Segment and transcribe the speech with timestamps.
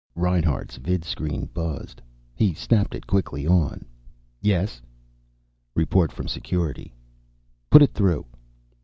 [0.15, 2.01] Reinhart's vidscreen buzzed.
[2.33, 3.85] He snapped it quickly on.
[4.41, 4.81] "Yes?"
[5.75, 6.91] "Report from Security."
[7.69, 8.25] "Put it through."